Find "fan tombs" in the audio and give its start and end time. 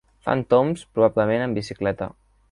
0.27-0.85